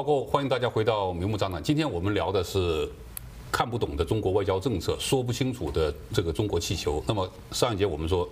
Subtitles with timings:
[0.00, 1.62] 报告，欢迎大家回到明目张胆。
[1.62, 2.90] 今天我们聊的是
[3.52, 7.04] 看不懂的中国外交政策，说不清楚的这个中国气球。
[7.06, 8.26] 那么上一节我们说，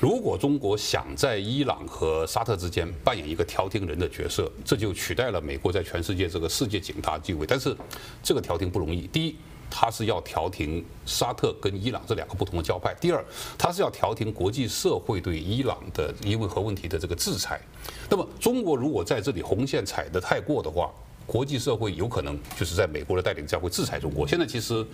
[0.00, 7.46] 如果中国想在伊朗和沙特之间扮演一个调停人的角色，这就取代了美国在全世界这个世界警察地位。
[7.46, 7.76] 但是
[8.22, 9.06] 这个调停不容易。
[9.08, 9.36] 第一。
[9.70, 12.94] 他是要调停沙特跟伊朗这两个不同的教派。
[13.00, 13.24] 第二，
[13.58, 17.60] 他是要调停国际社会对伊朗的因为核问题的这个制裁。
[18.08, 20.90] 那么，中国如果在这里红线踩得太过的话，
[21.26, 24.26] 国际社会有可能就是在美国的带领下会制裁中国。
[24.26, 24.84] 现在其实，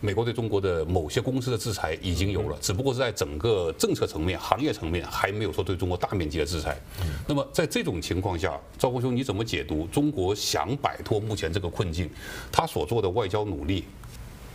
[0.00, 6.80] 美国对中国的某些公司的制裁已经有了，只不过是在整个政策层面、行业层面还没有说对中国大面积的制裁。
[7.26, 12.08] 那么在这种情况下，赵国兄你怎么解读中国想摆脱目前这个困境，
[12.50, 13.84] 他所做的外交努力？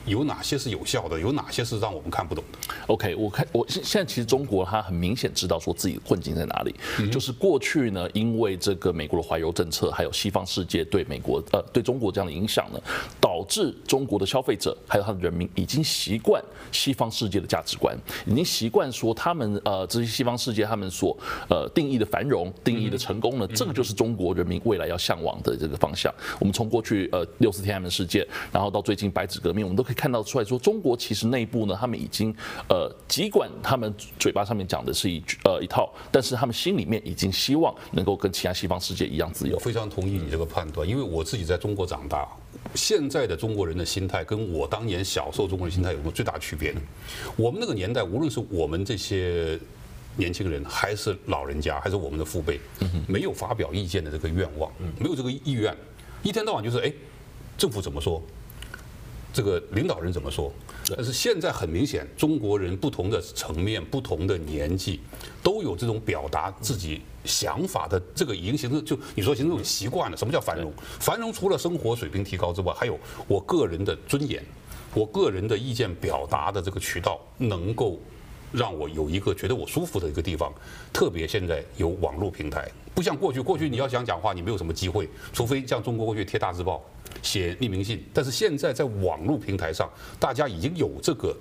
[0.05, 1.19] 有哪些是有效的？
[1.19, 2.57] 有哪些是让我们看不懂的
[2.87, 12.79] ？OK，我看我现现在其实中国它很明显知道说自己的困境在哪里，嗯、就是过去呢，因为这个美国的怀柔政策，还有西方世界对美国呃对中国这样的影响呢，
[13.19, 21.17] 导致中国的消费者还有他的人民已经习惯西方世界的价值观，已经习惯说他们呃这些西方世界他们所
[21.49, 26.13] 呃定义的繁荣、定义的成功呢，这个就是中国人民未来要向往的这个方向。
[26.39, 29.94] 我们从过去呃六四天安门事件，然后到最近白纸革命，我们都可以。
[29.95, 32.35] 看到出来说，中国其实内部呢，他们已经
[32.69, 39.57] 呃，尽管他们嘴巴上面讲的是一句呃一套，但是他们心里面已经希望能够跟其他西方世界一样自由。
[39.57, 42.27] 非常同意你这个判断，因为我自己在中国长大，
[42.75, 46.81] 现在的中国人的心态跟我当年小时候中国人心态有个最大区别呢？
[47.35, 49.57] 我们那个年代，无论是我们这些
[50.17, 52.59] 年轻人，还是老人家，还是我们的父辈，
[53.07, 55.75] 没有发表意见的这个愿望，没有这个意愿，
[56.23, 56.91] 一天到晚就是哎，
[57.57, 58.21] 政府怎么说？
[59.35, 60.49] 这个领导人怎么说？
[60.95, 65.01] 但是现在很明显，中国人不同的层面、不同的年纪，
[65.43, 70.15] 都有这种表达自己想法的这个已经形成，就你说形成这种习惯了。
[70.15, 70.71] 什么叫繁荣？
[71.01, 74.41] 繁荣除了生活水平提高之外，还有我个人的尊严，
[74.93, 77.99] 我个人的意见表达的这个渠道，能够
[78.55, 80.53] 让我有一个觉得我舒服的一个地方。
[80.93, 86.83] 特别现在有网络平台，不像过去，过去你要想讲话，你没有什么机会，除非像中国过去贴大字报。
[87.21, 89.89] 写匿名信，但是现在在网络平台上，
[90.19, 91.35] 大家已经有这个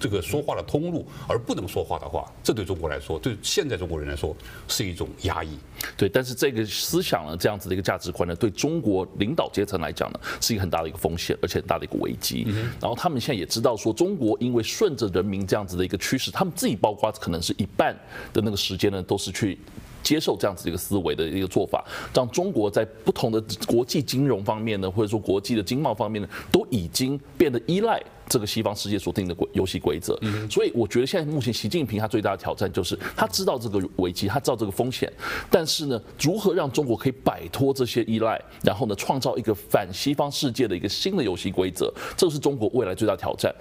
[0.00, 4.34] 这个说话的通路，而不能说话的话，这对中国来说，对现在中国人来说
[4.66, 5.58] 是一种压抑。
[5.96, 12.46] 对，但是这个思想呢，这样子的一个价值观呢，对中国领导阶层来讲呢，是一个很大的一个风险，而且很大的一个危机。
[12.80, 17.94] 然后他们现在也知道说，中国因为顺着人民这样子的一个趋势，他们自己包括可能是一半
[18.32, 19.58] 的那个时间呢，都是去。
[20.02, 21.84] 接受这样子一个思维的一个做法，
[22.14, 30.18] 让中国在不同的国际金融方面呢，或者说国际的经贸方面呢，都已经变得依赖这个西方世界所定的规游戏规则。
[30.48, 35.12] 所以我觉得现在目前习近平他最大的挑战就是他知道这个危机，他知道这个风险，
[35.50, 43.54] 但是呢，如何让中国可以摆脱这些依赖，然后呢，创造一个反西方世界的一个新的游戏规则，这是中国未来最大挑战。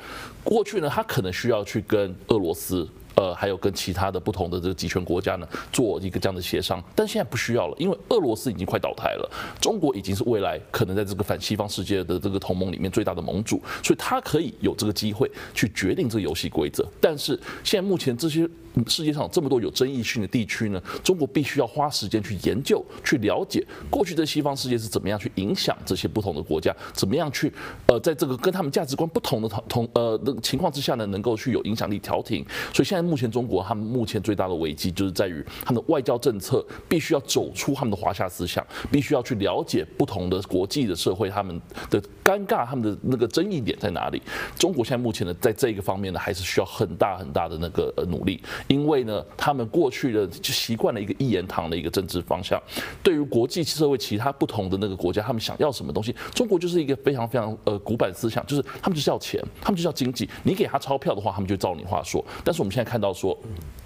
[0.43, 2.87] 过去呢，他可能需要去跟俄罗斯。
[3.19, 16.87] 呃，还有跟其他的不同的这个集权国家呢，做一个这样的协商，但现在不需要了，因为俄罗斯已经快倒台了，中国已经是未来可能在这个反西方世界的这个同盟里面最大的盟主，所以他可以有这个机会去决定这个游戏规则。
[17.01, 18.47] 但是现在目前这些
[18.87, 27.51] 世界上这么多有争议性的地区呢，中国必须要花时间去研究、去了解过去的西方世界是怎么样去影响这些不同的国家，怎么样去
[27.87, 32.45] 呃，在这个跟他们价值观不同的同呃的情况之下呢，能够去有影响力调停。
[32.73, 33.09] 所以现在。
[33.09, 41.59] 目前中国他们目前最大的危机就是在于他们的外交政策必须要走出他们的华夏思想，必须要去了解不同的国际的社会他们
[41.89, 44.21] 的尴尬，他们的那个争议点在哪里。
[44.59, 52.61] 中国现在目前呢，在这个方面呢，还是需要很大很大的那个呃努力，因为呢，他们过去的就习惯了一个一言堂的一个政治方向。
[53.01, 62.23] 对于国际社会其他不同的那个国家，他们想要什么东西，中国就是一个非常非常呃古板思想，就是他们就是要钱，他们就是要经济，你给他钞票的话，他们就照你话说。
[62.43, 62.99] 但是我们现在看。
[62.99, 63.39] 到说，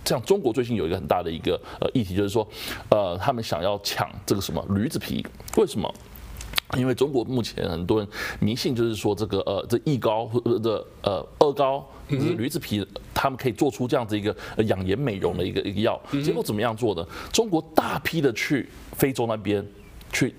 [0.03, 2.47] 像中国最近有一个很大的一个呃议题，就是说，
[2.89, 5.23] 呃，他们想要抢这个什么驴子皮？
[5.55, 5.87] 为什么？
[6.77, 8.07] 因为中国目前很多人
[8.39, 14.35] 迷信，就是说这个呃这一高或者呃二高，就是驴子皮，他们可以做出这样子一个
[14.65, 16.01] 养颜美容的一个一个药。
[16.23, 17.07] 结果怎么样做的？
[17.31, 19.65] 中国大批的去非洲那边
[20.11, 20.33] 去。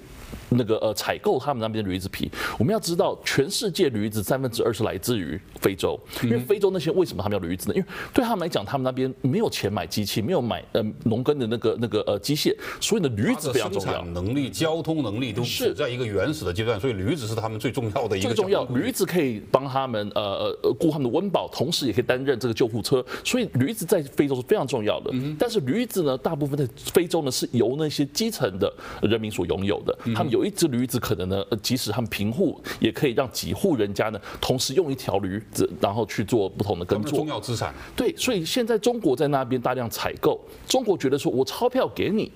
[0.56, 2.30] 那个呃采购他们那边的驴子皮。
[2.58, 7.74] 我们要知道，全世界驴子三分之二是来自于非洲，因为非洲那些为什么他们要驴子呢？
[7.74, 14.04] 因为对他们来讲，他们那边没有钱买机器，没有买呃农耕的那个那个呃机械，所以呢驴子非常重要。
[14.04, 18.28] 能力、交通能力都是在一个原始的阶段，所以驴子是他们最重要的一个。
[18.28, 25.10] 最重要，驴子可以帮他们呃呃顾他们的温饱，同时也可以担任这个救护车，所以驴子在非洲是非常重要的。
[25.38, 28.72] 但是驴子呢，大部分在非洲呢是由那些基层的
[29.02, 29.96] 人民所拥有的。
[30.14, 37.18] 他们有一只驴子，可能呢，即使他们贫户，也可以让几户人家呢同时用一条驴子，然后去做不同的耕作。
[37.18, 37.74] 重要资产。
[37.96, 42.30] 对，所以现在中国在那边大量采购，中国觉得说我钞票给你。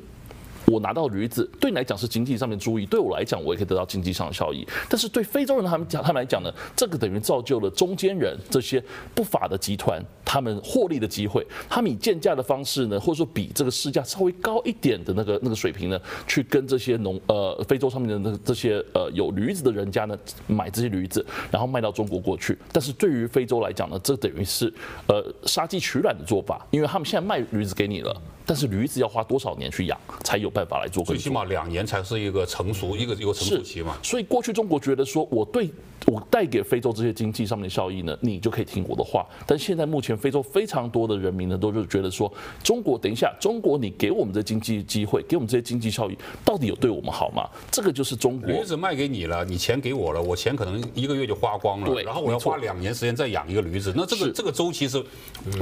[0.71, 4.67] 我拿到驴子，对你来讲是经济上面注意，对我来讲我也可以得到经济上的效益。
[4.89, 8.83] 但是对非洲人他们讲，他们来讲呢，这个等于造就了中间人这些
[9.15, 11.47] 不法的集团他们获利的机会。
[11.69, 20.17] 他们以贱价的方式呢，或者说比这个市价稍微高一点的那个那个水平呢，去跟这些农呃非洲上面的那这些呃有驴子的人家呢
[20.47, 22.57] 买这些驴子，然后卖到中国过去。
[22.73, 24.73] 但是对于非洲来讲呢，这等于是
[25.07, 28.15] 呃杀鸡取卵的做法，因为他们现在卖驴子给你了。
[28.49, 31.05] 但是驴子要花多少年去养，才有办法来做？
[31.05, 33.99] 最起码两年才是一个成熟，一个一个成熟期嘛。
[34.03, 35.71] 所以过去中国觉得说，我对
[36.07, 39.27] 我带给非洲这些经济上面的效益呢，你就可以听我的话。
[39.47, 42.33] 但现在目前非洲非常多的人民呢，都是觉得说，
[42.65, 47.47] 中国等一下，中国你给我们这经济机会，给我们这些经济效益，到底有对我们好吗？
[47.71, 48.49] 这个就是中国。
[48.49, 55.05] 驴子卖给你了，你钱给我了，我钱可能一个月就花光了，对，然后我要花两年时间再养一个驴子，那这个这个周期是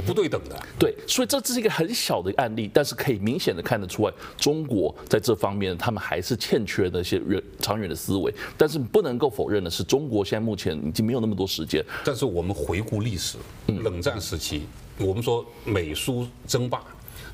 [0.05, 0.57] 不对等的。
[0.79, 8.31] 对，所以这这是一个很小的案例，但是可以明显的看得出来，中国在这方面他们还是欠缺那些远长远的思维。
[8.55, 11.83] 但是不能够否认的是，中国现在目前已经没有那么多时间。
[12.05, 14.67] 但是我们回顾历史，冷战时期，
[14.99, 16.83] 我们说美苏争霸，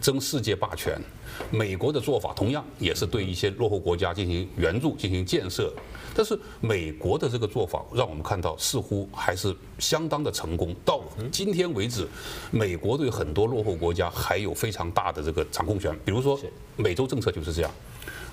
[0.04, 1.02] 争世界霸权，
[1.50, 5.74] 美国的做法同样也是对一些落后国家进行援助、进行建设。
[6.14, 10.76] 但是美国的这个做法，让我们看到似乎还是相当的成功。
[10.84, 11.02] 到
[11.32, 12.06] 今天为止，
[12.52, 15.98] 美国对很多落后国家还有非常大的这个掌控权。
[16.04, 16.38] 比如说，
[16.76, 17.72] 美洲政策就是这样，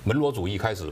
[0.03, 0.91] 门罗主义开始，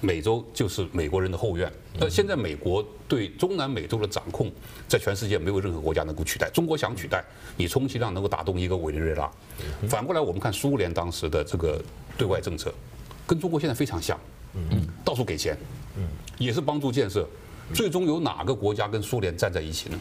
[0.00, 1.72] 美洲就是美国人的后院。
[1.98, 4.50] 那现在美国对中南美洲的掌控，
[4.86, 6.50] 在全世界没有任何国家能够取代。
[6.50, 7.24] 中国想取代，
[7.56, 9.30] 你充其量能够打动一个委内瑞拉。
[9.88, 11.82] 反过来，我们看苏联当时的这个
[12.18, 12.72] 对外政策，
[13.26, 14.18] 跟中国现在非常像，
[15.04, 15.56] 到处给钱。
[16.36, 17.26] 也是帮助建设，
[17.72, 19.98] 最终有哪个国家跟苏联站在一起呢？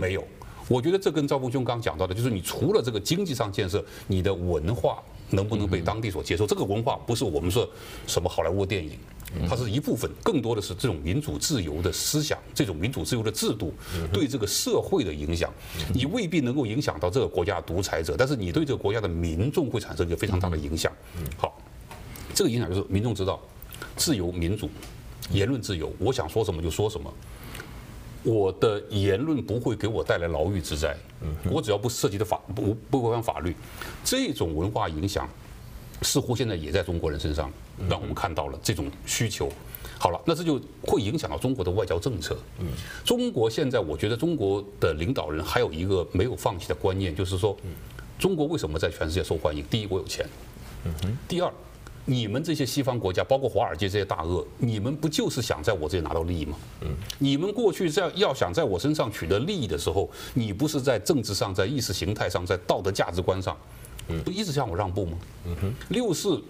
[0.00, 0.24] 没有。
[0.66, 6.46] 我觉得这跟赵峰兄刚讲到的，就是你除了这个经济上建设，你的文化能不能被当地所接受？
[6.46, 7.68] 这个文化不是我们说
[8.06, 8.98] 什么好莱坞电影，
[9.48, 13.72] 它是一部分，更多的是这种民主自由的思想，这种民主自由的制度
[14.12, 15.52] 对这个社会的影响。
[15.92, 20.92] 你未必能够影响到这个国家独裁者，但是你对这个国家的民众会产生一个非常大的影响。
[21.36, 21.56] 好，
[22.34, 23.40] 这个影响就是民众知道
[23.96, 24.70] 自由民主。
[25.30, 27.12] 言论自由，我想说什么就说什么。
[28.22, 30.94] 我的言论不会给我带来牢狱之灾。
[31.50, 33.56] 我只要不涉及的法不不违反法律，
[34.04, 35.26] 这种文化影响
[36.04, 37.50] 似乎现在也在中国人身上，
[37.88, 39.50] 让我们看到了这种需求。
[39.98, 42.36] 好了，那这就会影响到中国的外交政策。
[43.04, 47.56] 中国现在，我觉得中国的领导人还有一个没有放弃的观念，就是说，
[48.18, 49.64] 中国为什么在全世界受欢迎？
[49.64, 50.24] 第一，我有钱。
[51.26, 51.50] 第二。
[52.06, 56.54] 你们这些西方国家，包括华尔街这些大鳄，你们不就是想在我这里拿到利益吗？
[56.82, 63.56] 嗯，你们过去在要想在我身上取得利益的时候，你不是在政治上、在意识形态上、在道德价值观上，
[64.24, 65.18] 不一直向我让步吗？
[65.46, 66.42] 嗯哼，六四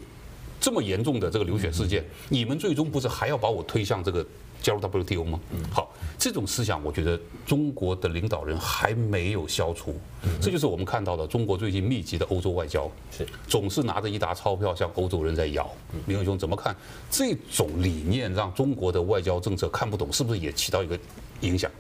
[0.60, 4.24] 这么严重的这个流血事件，你们最终不是还要把我推向这个？
[4.62, 5.38] 加入 WTO 吗？
[5.70, 9.94] 好，这种思想我觉得中国的领导人还没有消除，
[10.40, 15.70] 这就是我们看到的中国最近密集的欧洲外交，是总是拿着一沓钞票向欧洲人在要。
[16.06, 16.74] 明勇兄怎么看
[17.10, 20.98] 这种理念，让中国的外交政策看不懂，是不是也起到一个
[21.42, 21.70] 影响？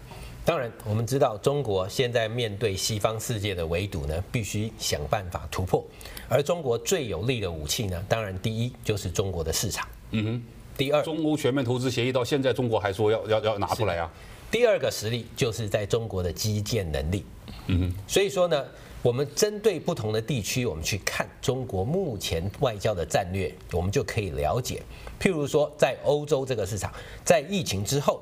[0.44, 5.82] 当然，我们知道中国现在面对西方世界的围堵呢，必须想办法突破，
[6.28, 9.88] 而中国最有力的武器呢，当然第一就是中国的市场。
[10.10, 10.42] 嗯哼。
[10.76, 14.12] 第二，中欧全面投资协议到现在，中国还说要要要拿出来啊。
[14.50, 17.24] 第二个实力就是在中国的基建能力。
[17.68, 17.94] 嗯哼。
[18.06, 18.66] 所以说呢，
[19.00, 24.82] 我们针对不同的地区，我们去看中国目前外交的战略，我们就可以了解。
[25.18, 26.92] 譬如说，在欧洲这个市场，
[27.24, 28.20] 在疫情之后，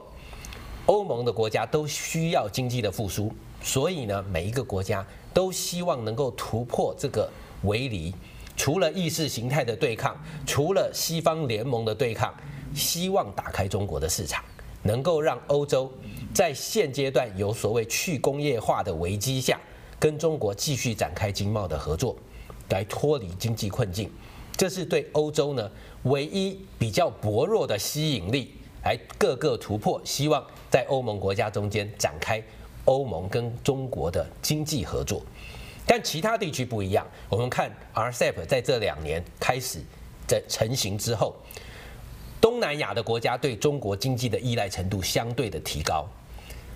[0.87, 7.31] 欧盟的国家都需要经济的复苏，所以呢，每一个国家都希望能够突破这个
[7.62, 8.12] 围篱。
[8.57, 10.15] 除了意识形态的对抗，
[10.47, 12.35] 除了西方联盟的对抗，
[12.75, 14.45] 希望打开中国的市场，
[14.83, 15.91] 能够让欧洲
[16.35, 19.59] 在现阶段有所谓去工业化的危机下，
[19.99, 22.17] 跟中国继续展开经贸的合作，
[22.71, 24.11] 来脱离经济困境。
[24.55, 25.71] 这是对欧洲呢
[26.03, 32.43] 唯一比较薄弱的吸引力，来各个突破，希望在欧盟国家中间展开
[32.85, 35.23] 欧盟跟中国的经济合作。
[35.87, 39.81] 但其他地区不一样，我们看 RCEP 在这两年开始
[40.27, 41.35] 在成型之后，
[42.41, 46.07] 东南亚的国家对中国经济的依赖程度相对的提高，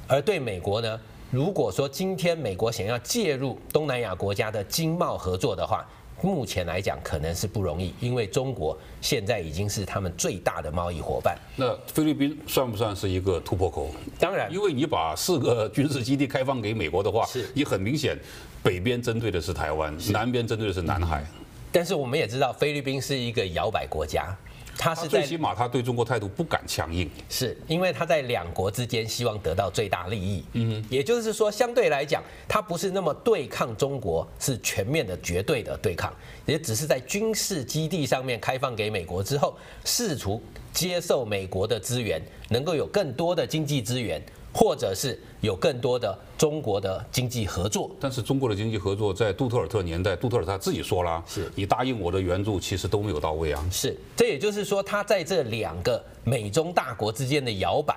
[0.08, 5.88] 而对美国呢，如果说今天美国想要介入东南亚国家的经贸合作的话，
[6.22, 11.36] 目前来讲可能是不容易，因为中国现在已经是他们最大的贸易伙伴。
[11.56, 13.90] 那菲律宾算不算是一个突破口？
[14.18, 18.18] 当然，因为你把四个军事基地开放给美国的话，你很明显。
[18.62, 21.24] 北边针对的是台湾，南边针对的是南海。
[21.70, 24.36] 但是我们也知道，菲律宾是一个摇摆国家，
[24.78, 30.44] 它是最起码他对中国态度不敢强硬，是因为他在两国之间希望得到最大利益。
[30.52, 36.14] 嗯，也就是说，相对来讲，他不是那么对抗中国，是全面的、绝对的对抗，
[36.44, 40.42] 也只是在军事基地上面开放给美国之后，试图
[40.72, 44.22] 接受美国的资源，能够有更多的经济资源。
[44.58, 53.64] 或者是有更多的中国的经济合作，但是中国的经济合作在杜特尔特年代，杜特尔特他自己说了，是你答应我的援助，其实都没有到位啊。
[53.70, 57.96] 是，这也就是说，他在这两个美中大国之间的摇摆。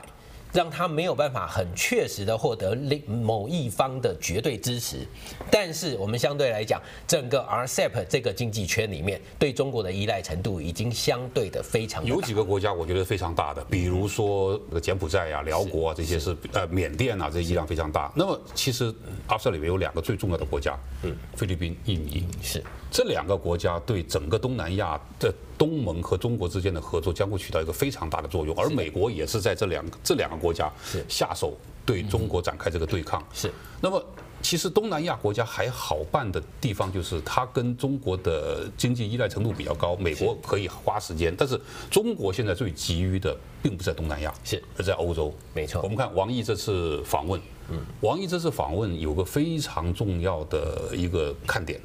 [0.51, 5.05] 让他没有办法很确实的获得另某一方的绝对支持，
[5.51, 12.09] 但是我们相对来讲，整个 RCEP 这个经济圈里面对中国的依赖程度已经相对的非常大。
[12.09, 18.11] 有几个国家我觉得非常大的，比如说柬埔寨啊、辽国啊这些是呃缅甸啊，这些依赖非常大。
[18.15, 18.93] 那么其实
[19.27, 22.63] RCEP 里面有两个最重要的国家，嗯，菲律宾、印尼是。
[22.91, 30.71] 这两个国家对整个东南亚的东盟和中国之间的合作将会起到一个非常大的作用，而美国也是在这两个这两个国家
[31.07, 31.55] 下手
[31.85, 33.23] 对中国展开这个对抗。
[33.33, 33.51] 是。
[33.79, 34.03] 那么，
[34.41, 41.33] 其实东南亚国家还好办的地方就是它跟中国的经济依赖程度比较高，美国可以花时间。
[41.37, 41.59] 但是
[41.91, 45.33] 中国现在最急于的并不在东南亚，是而在欧洲。
[45.53, 45.81] 没错。
[45.83, 51.79] 我们看王毅这次访问，嗯，王毅这次访问有个非常重要的一个看点。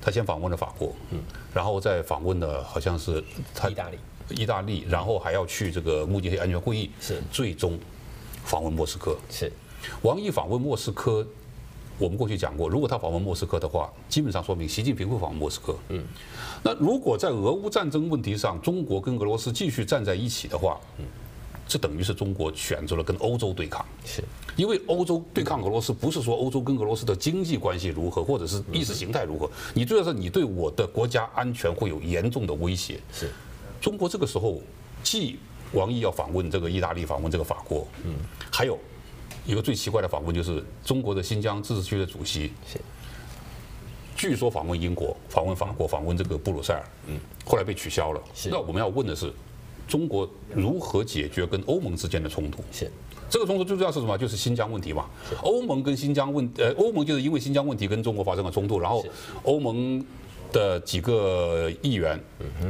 [0.00, 0.94] 他先访问了法国，
[1.52, 3.22] 然后再访问了好像是
[3.54, 3.98] 他意大利，
[4.30, 7.78] 意大利，然后还要去这个慕尼黑安全会议，是最终
[8.44, 9.16] 访问莫斯科。
[9.30, 9.52] 是
[10.02, 11.26] 王毅访问莫斯科，
[11.98, 15.76] 我们过去讲过，如果他访问莫斯科的话，基本上说明习近平会访问莫斯科。
[15.88, 16.04] 嗯，
[16.62, 21.04] 那如果在俄乌战争问题上，中国跟俄罗斯继续站在一起的话，嗯。
[21.70, 24.24] 这等于是中国选择了跟欧洲对抗，是
[24.56, 32.98] 因为欧洲对抗俄罗斯，不是说欧洲跟俄罗斯的经济关系如何，或者是意识形态如何，你主要是你对我的国家安全会有严重的威胁。
[33.12, 33.30] 是，
[33.80, 34.60] 中国这个时候，
[35.04, 35.38] 既
[35.72, 38.14] 王毅要访问这个意大利，访问这个法国，嗯，
[38.50, 38.76] 还有
[39.46, 42.80] 一个最奇怪的访问就是中国的新疆自治区的主席，是，
[44.16, 48.20] 据说访问英国，访问法国，访问这个布鲁塞尔，嗯，后来被取消了。
[48.34, 49.32] 是，那我们要问的是。
[49.90, 52.62] 中国如何解决跟欧盟之间的冲突？
[52.70, 52.88] 是
[53.28, 54.16] 这个冲突最重要是什么？
[54.16, 55.06] 就是新疆问题嘛。
[55.42, 59.04] 欧盟跟新疆问，呃，欧盟就是因为新疆问题跟中国发生了冲突，然后
[59.42, 60.04] 欧盟
[60.52, 62.18] 的几个议员，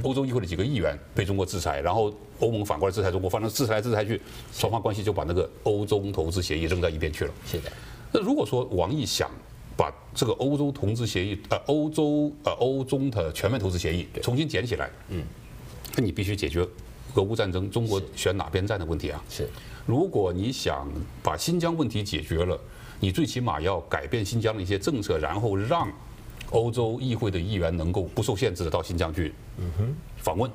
[0.03, 2.11] 欧洲议会的几个议员被中国制裁，然后
[2.41, 4.21] 欧盟反过来制裁中国，反正制裁制裁去，
[4.53, 7.33] 双方关系就把那个欧中投资协议扔在一边去了。
[7.47, 7.71] 是的。
[8.13, 9.31] 那如果说王毅想
[9.77, 15.23] 把这个欧洲投资协议，呃，欧洲呃欧中的全面投资协议重新捡起来，嗯，
[15.97, 16.67] 那你必须解决。
[17.15, 19.23] 俄乌战争，中国选哪边站的问题啊？
[19.29, 19.49] 是，
[19.87, 20.87] 如果你想
[21.23, 22.59] 把新疆问题解决了，
[23.01, 25.89] 你最起码要改变新疆的一些政策，然后让
[26.51, 29.33] 欧洲议会的议员能够不受限制的到新疆去
[30.17, 30.51] 访问。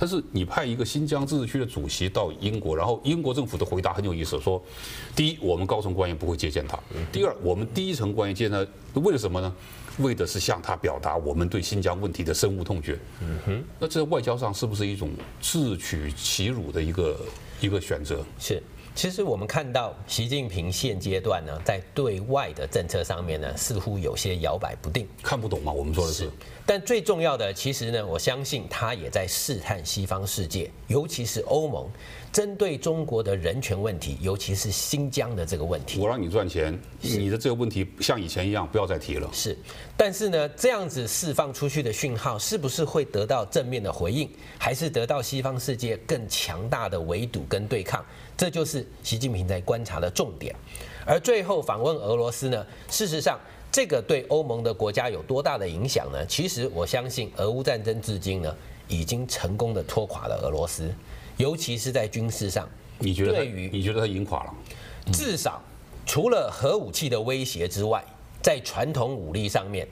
[0.00, 4.60] 但是你派一个新疆自治区的主席到英国，然后英国政府的回答很有意思，说：
[5.14, 6.78] 第一，我们高层官员不会接见他；
[7.12, 9.54] 第二，我们第一层官员接见他，为了什么呢？
[9.98, 12.98] 为的是向他表达我们对新疆问题的深恶痛绝。
[13.20, 17.20] 嗯哼，那这在外交上是不是一种自取其辱的一个
[17.60, 18.24] 一个选择？
[18.38, 18.62] 是。
[18.94, 25.72] 其实我们看到习近平现阶段呢，在对外的政策上面呢，似乎有些摇摆不定，看不懂吗？
[25.72, 26.24] 我们说的是。
[26.24, 26.30] 是。
[26.66, 31.88] 但最重要的，其实呢，我相信他也在试探西方世界，尤其是欧盟。
[32.32, 39.28] 针对中国的人权问题，尤其是新疆的这个问题，我让你赚钱，你的这个问题像以前一样，不要再提了。
[39.32, 39.58] 是，
[39.96, 48.04] 但是呢，这样子释放出去的讯号，是不是会得到正面的回应，还是得到西方世界更强大的围堵跟对抗？
[48.40, 50.56] 这就是习近平在观察的重点。
[51.04, 53.38] 而最后访问俄罗斯呢，事实上，
[53.70, 56.24] 这个对欧盟的国家有多大的影响呢？
[56.24, 58.56] 其实我相信，俄乌战争至今呢，
[58.88, 60.90] 已经成功的拖垮了俄罗斯。
[61.36, 62.66] 尤其是在军事上，
[62.98, 64.54] 你觉得对于你觉得他已经垮了？
[65.12, 65.60] 至少
[66.06, 68.02] 除了核武器的威胁之外，
[68.40, 69.86] 在传统武力上面，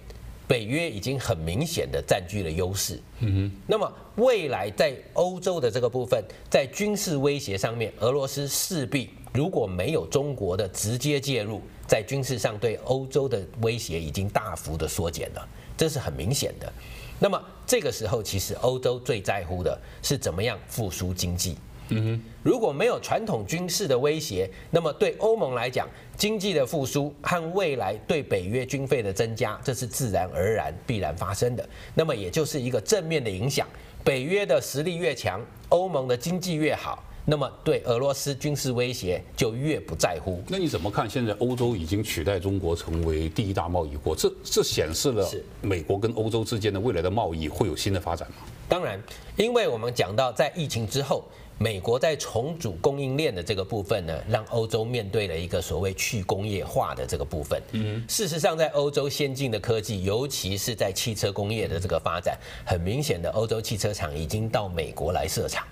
[0.48, 3.00] 北约已经很明显的占据了优势。
[3.20, 3.60] 嗯哼。
[3.66, 16.72] 那么未来在欧洲的这个部分，在军事威胁上面，俄罗斯势必如果没有中国的直接介入，在军事上对欧洲的威胁已经大幅的缩减了，这是很明显的。
[17.20, 21.56] 那么这个时候，其实欧洲最在乎的是怎么样复苏经济。
[21.90, 31.66] 嗯哼，如果没有传统军事的威胁，那么对欧盟来讲，经济的复苏和未来对北约军费的增加，这是自然而然必然发生的。
[31.94, 33.66] 那么也就是一个正面的影响，
[34.04, 35.40] 北约的实力越强，
[35.70, 40.42] 欧盟的经济越好，那么对俄罗斯军事威胁就越不在乎。
[40.48, 41.08] 那你怎么看？
[41.08, 45.26] 现在欧洲已经取代中国成为第一大贸易国，这这显示了
[45.62, 48.36] 美国跟欧洲之间的未来的贸易会有新的发展吗？
[48.68, 49.02] 当然，
[49.36, 51.24] 因为我们讲到在疫情之后。
[51.58, 57.60] 美国在重组供应链的这个部分呢，让欧洲面对了一个所谓去工业化的这个部分。
[57.72, 65.66] 嗯，事实上，在欧洲先进的科技，尤其是在汽车工业的这个发展，很明显的，欧洲汽车厂已经到美国来设厂。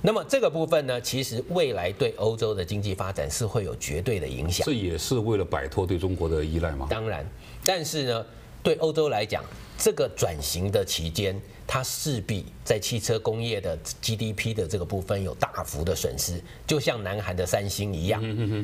[0.00, 4.64] 那么这个部分呢，其实未来对欧洲的经济发展是会有绝对的影响。
[4.64, 6.86] 这也是为了摆脱对中国的依赖吗？
[6.88, 7.26] 当然，
[7.62, 8.26] 但是呢，
[8.62, 9.44] 对欧洲来讲，
[9.80, 11.40] 这个转型的期间。
[11.72, 18.20] 它势必在汽车工业的 GDP 的这个部分有大幅的损失，就像南韩的三星一样，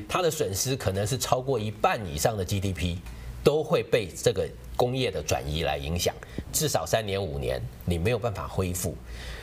[0.08, 2.96] 它的损失可能是超过一半以上的 GDP
[3.44, 4.44] 都会被这个
[4.76, 6.12] 工业的转移来影响，
[6.52, 8.96] 至少三年五年你没有办法恢复。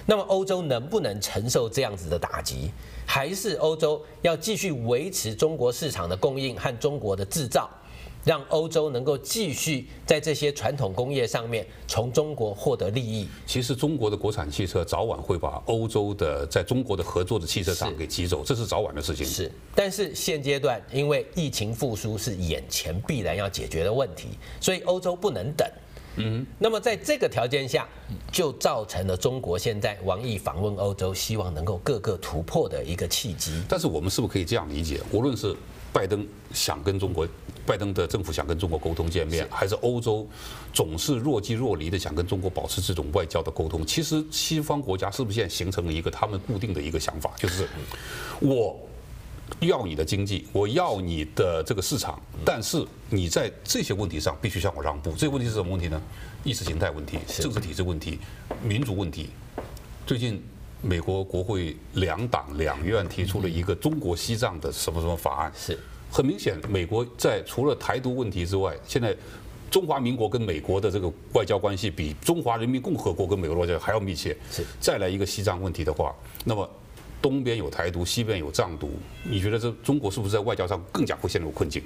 [0.05, 2.69] 那么欧洲能不能承受这样子的打击？
[3.05, 7.69] 还是欧洲要继续维持中国市场的供应和中国的制造？
[8.23, 13.27] 让欧洲能够继续在这些传统工业上面从中国获得利益。
[13.45, 19.25] 其实中国的国产汽车早晚会把欧洲的在中国的合作的汽车厂给挤走，这是早晚的事情。
[19.25, 24.29] 是，但是现阶段因为疫情复苏是眼前必然要解决的问题，
[24.61, 25.67] 所以欧洲不能等。
[26.15, 27.89] 嗯，那么在这个条件下，
[28.31, 33.63] 就造成了中国现在王毅访问欧洲，希望能够各个突破的一个契机。
[33.67, 35.01] 但是我们是不是可以这样理解？
[35.11, 35.55] 无论是
[35.93, 37.27] 拜登想跟中国，
[37.67, 40.27] 拜登的政府想跟中国沟通见面，还是欧洲
[40.73, 47.67] 总是若即若离的想跟中国保持这种外交的沟通，其实西方国家是不是现在形成了一个他们固定的一个想法，就是
[48.39, 48.75] 我
[49.59, 55.13] 要你的经济，我要你的这个市场，但是你在这些问题上必须向我让步。
[55.13, 56.01] 这个问题是什么问题呢？
[56.43, 58.17] 意识形态问题、政治体制问题、
[58.63, 59.29] 民主问题。
[60.07, 60.43] 最近。
[60.83, 65.79] 美国国会两党两院提出了一个中国西藏的什么什么法案，是
[66.11, 69.15] 很明显，美国在除了台独问题之外，现在
[69.71, 74.37] 中华民国跟美国的这个外交关系比中华人民共和国跟美国外交还要密切。
[74.51, 76.69] 是再来一个西藏问题的话，那么。
[77.23, 78.91] 东边有台独，西边有藏独，
[79.23, 81.81] 你觉得这中国是不是在外交上更加会陷入困境？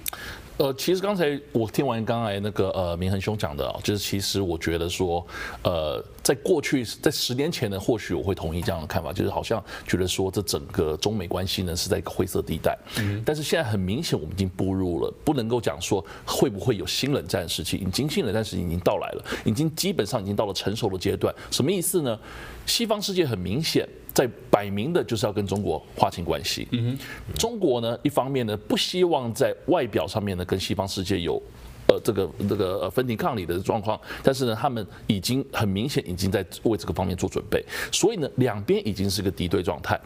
[0.57, 5.23] 呃，其实刚才我听完刚才那个呃明恒兄讲的啊，就是其实我觉得说，
[5.61, 12.75] 呃，在过去在十年前呢，或许我会同意这样的看法，就是好像觉得说这整个中美关系呢是在一个灰色地带。
[12.97, 13.21] 嗯。
[13.23, 21.31] 但是现在很明显，我们已经步入了，不能够讲说会不会有新冷战时期，已经新冷战时期已经到来了，已经基本上已经到了成熟的阶段。
[21.51, 22.19] 什么意思呢？
[22.65, 23.87] 西方世界很明显。
[24.17, 26.67] 在摆明的就是要跟中国划清关系。
[26.71, 26.97] 嗯，
[27.37, 31.39] 中国呢，一方面呢不希望在外表上面呢跟西方世界有，
[31.87, 39.99] 呃，这个这个呃分庭抗礼的状况，但是呢，他们已经很明显已经在为这个方面做准备，所以呢，两边已经是个敌对状态。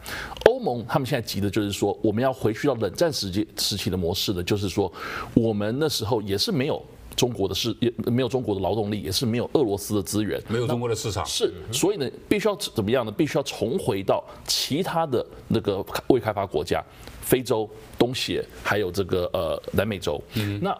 [0.44, 4.92] 欧盟他们现在急的就是说，我们要回去到冷战时期时期的模式呢，就是说，
[5.32, 6.84] 我们那时候也是没有。
[7.16, 13.12] 中国的市也没有中国的劳动力，也是没有俄罗斯的资源，没有中国的市场，是，所以呢，必须要怎么样呢？
[13.12, 16.82] 必须要重回到其他的那个未开发国家，
[17.20, 20.22] 非洲、东协，还有这个呃南美洲。
[20.34, 20.76] 嗯，那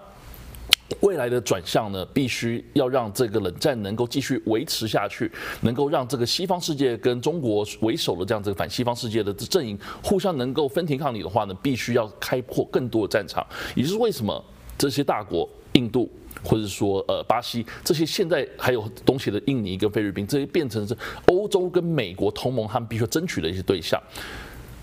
[1.01, 5.31] 未来的转向呢，必须要让这个冷战能够继续维持下去，
[5.63, 13.47] 能够让这个西方世界跟中国为首的这样子反西方世界的阵营互相能够分庭抗礼的话呢，必须要开拓更多的战场。
[13.75, 14.45] 也就是为什么
[14.77, 16.11] 这些大国，印度。
[16.43, 24.01] 或者说，呃，巴西这些现在还有东西的印尼跟菲律宾，这些变成是欧洲跟美国同盟，他们必须要争取的一些对象。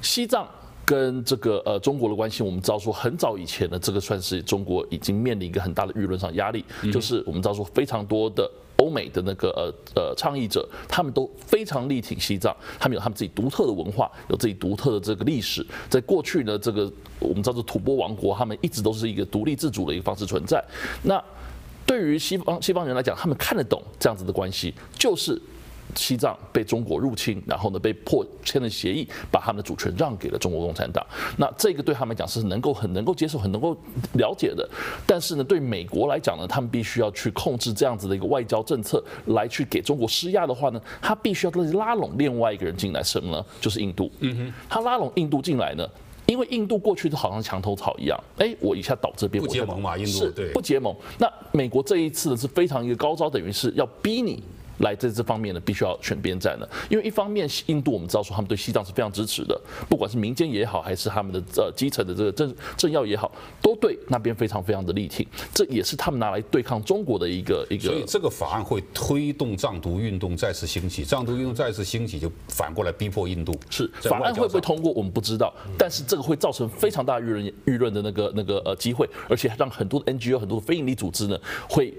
[0.02, 0.48] 西藏
[0.86, 15.66] 跟这个呃中国的关系，我们知道说很早以前呢，这个算是中国已经面临一个很大的舆论上压力，就是我们知道说非常多的欧美的那个呃呃倡议者，他们都非常力挺西藏，他们有他们自己独特的文化，有自己独特的这个历史。
[15.90, 20.64] 在过去呢，这个我们知道是吐蕃王国，他们一直都是一个独立自主的一个方式存在。
[21.04, 21.22] 那
[21.89, 25.41] 对于西方西方人来讲，他们看得懂这样子的关系，就是
[25.95, 31.04] 西藏被中国入侵，然后呢被迫签了协议，把他们的主权让给了中国共产党。
[31.38, 33.75] 那这个对他们来讲是能够很能够接受、很能够
[34.13, 34.69] 了解的。
[35.08, 43.43] 但是呢，对美国来讲呢，他们必须要去控制这样子的一个外交政策，来去给中国施压的话呢，他必须要拉拢另外一个人进来，什么呢？
[43.60, 44.12] 就是印度。
[44.19, 45.89] 嗯哼，他拉拢印度进来呢，
[46.30, 50.96] 因为印度过去都好像墙头草一样，哎，我一下倒这边，不结盟嘛，印度对，不结盟。
[51.18, 54.44] 那美国这一次呢是非常一个高招，等于是要逼你。
[54.80, 67.84] 来在这方面呢，必须要选边站的，因为一方面印度我们知道说他们对西藏是非常支持的，不管是民间也好，还是他们的呃基层的这个政政要也好，都对那边非常非常的力挺，这也是他们拿来对抗中国的一个一个。
[67.84, 73.54] 所以这个法案会推动藏独运动再次兴起，藏独运动再次兴起就反过来逼迫印度。
[73.70, 81.39] 是法案会不会通过我们不知道，但是这个会造成非常大舆论舆论的那个那个呃机会，而且让很多的 NGO 很多的非营利组织呢
[81.70, 81.94] 会。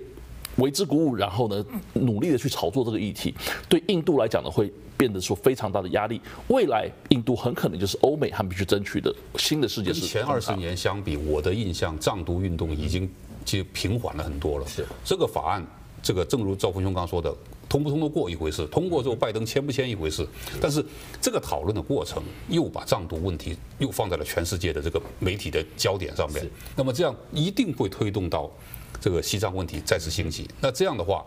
[0.61, 3.35] 为之鼓舞，然后呢，努力的去炒作这个议题，
[3.69, 6.21] 对印度来讲呢，会变得说非常大的压力。
[6.49, 9.91] 未来印度很可能就是欧美他们必须争取的新的世界。
[9.91, 13.11] 跟前二十年相比，我的印象，藏独运动已经
[13.45, 14.67] 其实平缓了很多了。
[14.69, 15.67] 是这个法案，
[16.03, 17.35] 这个正如赵峰兄刚说的，
[17.69, 20.27] 通不通得过一回事，通过之后拜登签不签一回事。
[20.61, 20.85] 但是
[21.21, 26.47] 这个讨论的过程，又把藏独问题又放在了全世界的这个媒体的焦点上面。
[26.77, 28.51] 那么这样一定会推动到。
[28.99, 31.25] 这个西藏问题再次兴起，那这样的话，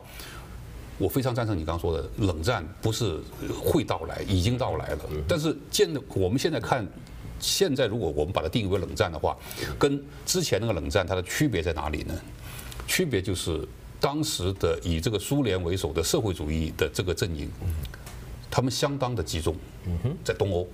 [0.98, 3.20] 我非常赞成你刚刚说的，冷战不是
[3.64, 5.00] 会到来，已经到来了。
[5.28, 6.88] 但是见我们现在看，
[7.40, 9.38] 现在如果我们把它定义为冷战的话，
[9.80, 12.14] 跟之前那个冷战它的区别在哪里呢？
[12.86, 13.68] 区别就是
[14.00, 17.50] 当时的以这个苏联为首的社会主义的这个阵营，
[18.52, 19.56] 他们相当的集中，
[20.24, 20.68] 在东欧。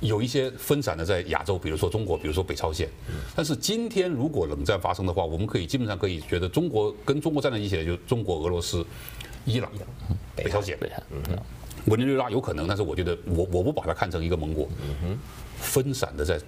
[0.00, 2.88] 有一些分散的在亚洲，比如说中国，比如说北朝鲜。
[3.34, 8.84] 但是今天如果冷战发生的话，我们可以基本上可以觉得中国跟中国站在一起的就是中国、俄罗斯、
[9.44, 9.70] 伊朗、
[10.36, 10.78] 北朝鲜。
[11.86, 14.68] 委内瑞拉有可能，但是我觉得我我不把它看成一个盟国。
[15.58, 16.40] 分散的在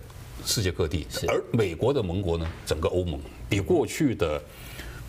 [0.45, 4.43] 世界各地，而美国的盟国呢，整个欧盟比过去的。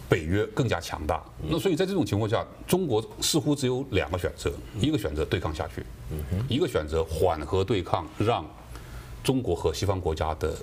[0.09, 5.85] 北约更加强大，那所以在这种情况下，中国似乎只有两个选择：一个选择对抗下去，
[6.47, 8.45] 一个选择缓和对抗，让
[9.21, 10.55] 中国和西方国家的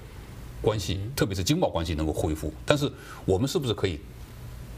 [0.62, 2.50] 关系，特别是经贸关系能够恢复。
[2.64, 2.90] 但是
[3.26, 4.00] 我们是不是可以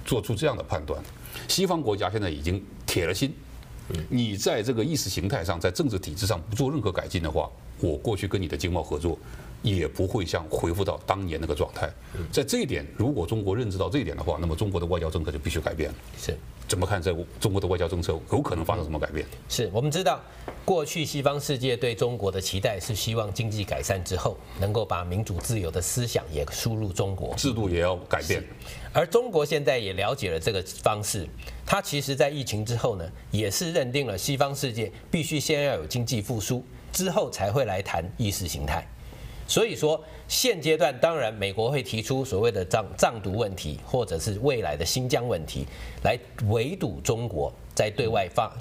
[0.04, 1.00] 做出这样的判断？
[1.46, 3.32] 西方国家现在已经铁了心，
[4.08, 7.48] 你在这个意识形态上，在政治体制上不做任何改进的话，
[7.78, 9.16] 我过去跟你的经贸合作。
[9.74, 11.90] 也不会像恢复到当年那个状态。
[12.30, 15.90] 在这一点，如果中国认知到这一点的话，那么中国的外交政策就必须改变。
[16.16, 16.36] 是，
[16.68, 19.26] 怎么看在中国的外交政策有可能发生什么改变？
[19.48, 20.20] 是我们知道，
[20.64, 28.42] 过去西方世界对中国的期待是希望经济改善之后，能够把民主自由的思想也输入中国，制度也要改变。
[28.92, 31.28] 而中国现在也了解了这个方式，
[31.66, 38.86] 它其实在疫情之后呢，也是认定了西方世界必须先要有经济复苏，之后才会来谈意识形态。
[39.48, 45.66] 所以说，现阶段当然美国会提出所谓的藏藏独问题，或者是未来的新疆问题，
[46.02, 48.52] 来围堵中国在对外发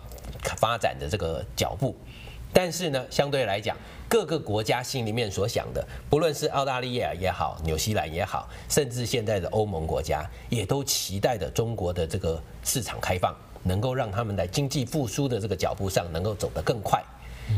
[0.58, 1.95] 发展的这个脚步。
[2.54, 3.76] 但是呢，相对来讲，
[4.08, 17.04] 各个国家心里面所想的，不论是澳大利亚也好，纽西兰也好，甚至现在的欧盟国家，也都期待着中国的这个市场开放，能够让他们在经济复苏的这个脚步上能够走得更快。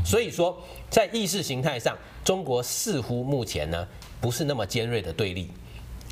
[0.06, 0.58] 所以说，
[0.89, 3.88] 在意识形态上，中国似乎目前呢
[4.19, 5.50] 不是那么尖锐的对立，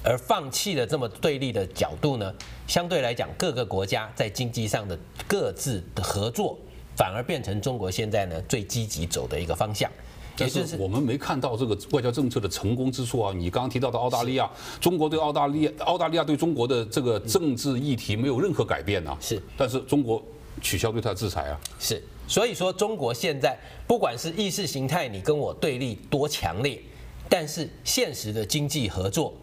[0.03, 2.33] 而放弃了这么对立的角度呢，
[2.67, 6.57] 相对来讲，各个国家在经济上的各自的合作，
[6.95, 9.89] 反而变成中国现在呢最积极走的一个方向。
[10.38, 13.33] 但是我们没看到这个外交政策的成功之处啊！
[13.33, 19.17] 你刚刚提到的澳大利亚，中国对澳大利亚，澳大利亚对中国的这个政治议题没有任何改变呐。
[19.21, 20.21] 是，但是中国
[20.61, 21.59] 取消对它的制裁啊。
[21.79, 22.03] 是。
[22.27, 23.57] 所以说，中国现在
[23.88, 26.81] 不管是意识形态，你跟我对立多强烈，
[27.29, 29.33] 但是现实的经济合作，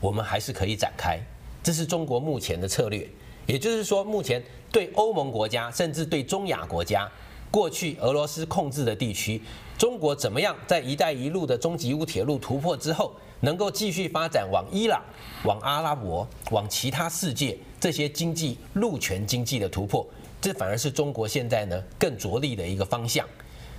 [0.00, 1.18] 我们还是可以展开。
[1.62, 3.08] 这是中国目前的策略。
[3.46, 7.10] 也就是说，目前对欧盟国家，甚至对中亚国家，
[7.50, 9.40] 过去俄罗斯控制的地区，
[9.76, 15.02] 中国怎么样在“一带一路”的中吉乌铁路突破之后，能够继续发展往伊朗、
[15.44, 20.06] 往阿拉伯、往其他世界这些经济陆权经济的突破。
[20.42, 23.26] 这反而是中国现在呢更着力的一个方向。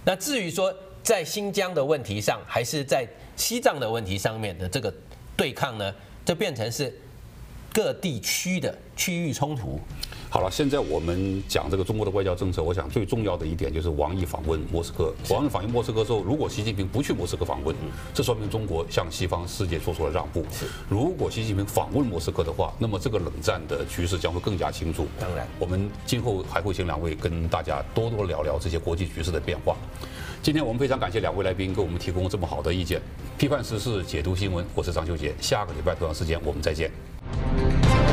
[0.03, 0.73] 那至于说
[1.03, 4.91] 在新疆的问题上，还是在西藏的问题上面的这个
[5.35, 6.97] 对抗呢，就变成是
[7.73, 9.79] 各地区的区域冲突。
[10.29, 15.13] 好了，现在我们讲这个中国的外交政策，我想最重要的一点就是王毅访问莫斯科。
[15.29, 17.75] 王毅访问莫斯科之后，如果习近平不去莫斯科访问，
[18.13, 20.43] 这说明中国向西方世界做出了让步。
[20.89, 25.07] 如果习近平访问莫斯科的话，那么这个冷战的局势将会更加清楚。
[25.19, 29.75] 当然，我们今后还会请两位跟大家多多聊聊这些国际局势的变化。
[30.41, 32.99] 今天我们非常感谢两位来宾给我们提供这么好的意见，
[33.37, 34.65] 批判时事，解读新闻。
[34.73, 37.12] 我是张秀杰，下个礼拜同样时间我们再见。
[37.31, 38.12] Thank you.